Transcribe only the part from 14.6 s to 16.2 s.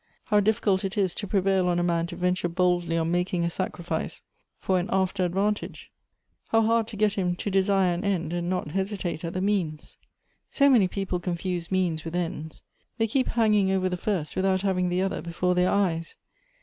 having the other before their eyes.